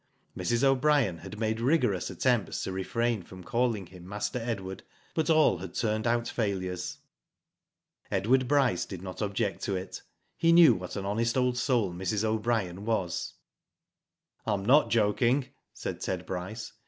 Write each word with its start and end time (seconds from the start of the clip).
Mrs. 0.35 0.63
O'Brien 0.63 1.19
had 1.19 1.37
made 1.39 1.59
rigorous 1.61 2.09
attempts 2.09 2.63
to 2.63 2.71
refrain 2.71 3.21
from 3.21 3.43
calling 3.43 3.85
him 3.85 4.09
Master 4.09 4.39
Edward, 4.39 4.81
but 5.13 5.29
all 5.29 5.59
had 5.59 5.75
turned 5.75 6.07
out 6.07 6.27
failures. 6.27 6.97
Edward 8.09 8.47
Bryce 8.47 8.83
did 8.85 9.03
not 9.03 9.21
object 9.21 9.61
to 9.65 9.75
it. 9.75 10.01
He 10.35 10.51
knew 10.53 10.73
what 10.73 10.95
an 10.95 11.05
honest 11.05 11.37
old 11.37 11.55
soul 11.55 11.93
Mrs. 11.93 12.23
O'Brien 12.23 12.83
was." 12.83 13.35
I 14.47 14.55
am 14.55 14.65
not 14.65 14.89
joking," 14.89 15.49
said 15.71 16.01
Ted 16.01 16.25
Bryce. 16.25 16.73